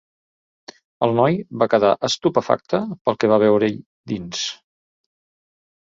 El 1.07 1.13
noi 1.19 1.37
va 1.63 1.67
quedar 1.75 1.93
estupefacte 2.11 2.81
pel 3.05 3.21
que 3.23 3.33
va 3.35 3.41
veure-hi 3.47 3.73
dins. 4.15 4.45